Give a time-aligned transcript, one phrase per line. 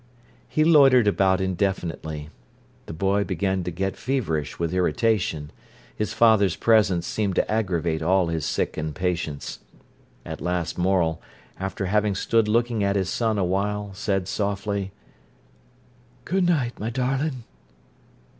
[0.49, 2.31] He loitered about indefinitely.
[2.87, 5.51] The boy began to get feverish with irritation.
[5.95, 9.59] His father's presence seemed to aggravate all his sick impatience.
[10.25, 11.21] At last Morel,
[11.59, 14.91] after having stood looking at his son awhile, said softly:
[16.25, 17.43] "Good night, my darling."